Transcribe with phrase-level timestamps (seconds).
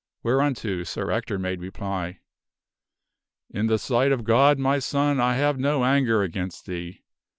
[0.23, 2.21] Whereunto Sir Ector made reply,"
[3.51, 7.03] In the sight of God, my son, I have no anger against thee."